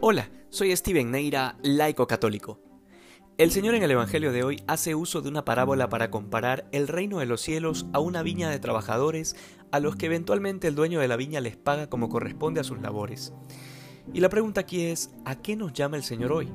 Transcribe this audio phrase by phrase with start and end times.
[0.00, 2.60] Hola, soy Steven Neira, laico católico.
[3.36, 6.86] El Señor en el Evangelio de hoy hace uso de una parábola para comparar el
[6.86, 9.34] reino de los cielos a una viña de trabajadores
[9.72, 12.80] a los que eventualmente el dueño de la viña les paga como corresponde a sus
[12.80, 13.32] labores.
[14.14, 16.48] Y la pregunta aquí es, ¿a qué nos llama el Señor hoy?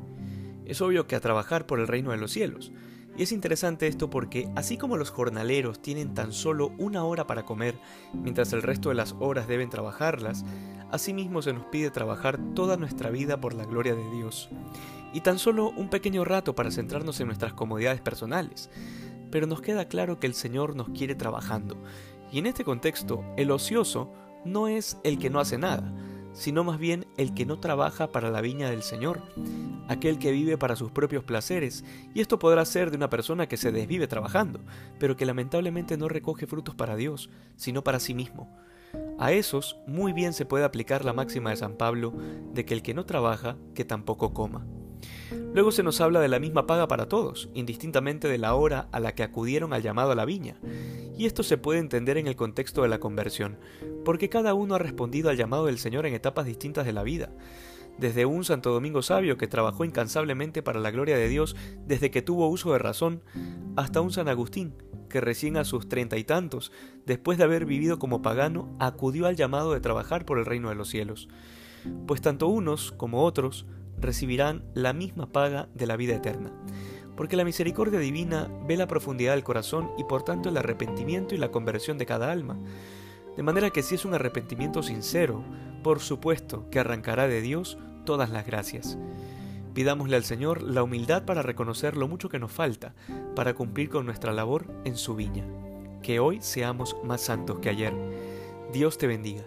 [0.66, 2.72] Es obvio que a trabajar por el reino de los cielos.
[3.18, 7.44] Y es interesante esto porque así como los jornaleros tienen tan solo una hora para
[7.44, 7.76] comer,
[8.14, 10.46] mientras el resto de las horas deben trabajarlas,
[10.94, 14.50] asimismo se nos pide trabajar toda nuestra vida por la gloria de Dios.
[15.12, 18.70] Y tan solo un pequeño rato para centrarnos en nuestras comodidades personales.
[19.32, 21.82] Pero nos queda claro que el Señor nos quiere trabajando.
[22.32, 24.14] Y en este contexto, el ocioso
[24.46, 25.92] no es el que no hace nada,
[26.34, 29.22] sino más bien el que no trabaja para la viña del Señor,
[29.88, 31.84] aquel que vive para sus propios placeres,
[32.14, 34.60] y esto podrá ser de una persona que se desvive trabajando,
[35.00, 38.63] pero que lamentablemente no recoge frutos para Dios, sino para sí mismo.
[39.20, 42.14] A esos muy bien se puede aplicar la máxima de San Pablo
[42.54, 44.66] de que el que no trabaja, que tampoco coma.
[45.54, 49.00] Luego se nos habla de la misma paga para todos, indistintamente de la hora a
[49.00, 50.60] la que acudieron al llamado a la viña,
[51.18, 53.58] y esto se puede entender en el contexto de la conversión,
[54.04, 57.30] porque cada uno ha respondido al llamado del Señor en etapas distintas de la vida.
[57.98, 61.56] Desde un Santo Domingo sabio que trabajó incansablemente para la gloria de Dios
[61.86, 63.24] desde que tuvo uso de razón,
[63.76, 64.74] hasta un San Agustín,
[65.10, 66.72] que recién a sus treinta y tantos,
[67.06, 70.76] después de haber vivido como pagano, acudió al llamado de trabajar por el reino de
[70.76, 71.28] los cielos.
[72.08, 73.66] Pues tanto unos como otros
[74.00, 76.52] recibirán la misma paga de la vida eterna
[77.16, 81.38] porque la misericordia divina ve la profundidad del corazón y por tanto el arrepentimiento y
[81.38, 82.58] la conversión de cada alma.
[83.36, 85.44] De manera que si es un arrepentimiento sincero,
[85.84, 88.98] por supuesto que arrancará de Dios todas las gracias.
[89.74, 92.94] Pidámosle al Señor la humildad para reconocer lo mucho que nos falta
[93.36, 95.46] para cumplir con nuestra labor en su viña.
[96.02, 97.94] Que hoy seamos más santos que ayer.
[98.72, 99.44] Dios te bendiga.